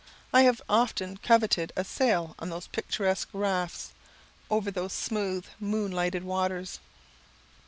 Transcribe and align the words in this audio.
I 0.33 0.41
have 0.41 0.63
often 0.67 1.17
coveted 1.17 1.71
a 1.75 1.83
sail 1.83 2.33
on 2.39 2.49
those 2.49 2.65
picturesque 2.65 3.29
rafts, 3.33 3.91
over 4.49 4.71
those 4.71 4.93
smooth 4.93 5.45
moonlighted 5.59 6.23
waters. 6.23 6.79